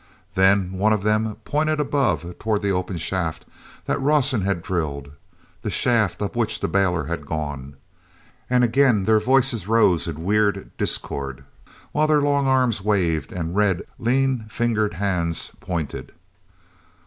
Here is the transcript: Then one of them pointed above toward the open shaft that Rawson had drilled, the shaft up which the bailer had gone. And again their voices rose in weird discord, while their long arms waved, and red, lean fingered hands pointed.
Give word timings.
Then 0.33 0.71
one 0.71 0.93
of 0.93 1.03
them 1.03 1.35
pointed 1.45 1.79
above 1.79 2.25
toward 2.39 2.63
the 2.63 2.71
open 2.71 2.97
shaft 2.97 3.45
that 3.85 4.01
Rawson 4.01 4.41
had 4.41 4.63
drilled, 4.63 5.11
the 5.61 5.69
shaft 5.69 6.23
up 6.23 6.35
which 6.35 6.59
the 6.59 6.67
bailer 6.67 7.03
had 7.03 7.27
gone. 7.27 7.75
And 8.49 8.63
again 8.63 9.03
their 9.03 9.19
voices 9.19 9.67
rose 9.67 10.07
in 10.07 10.23
weird 10.23 10.71
discord, 10.75 11.43
while 11.91 12.07
their 12.07 12.19
long 12.23 12.47
arms 12.47 12.81
waved, 12.83 13.31
and 13.31 13.55
red, 13.55 13.83
lean 13.99 14.45
fingered 14.49 14.95
hands 14.95 15.51
pointed. 15.59 16.11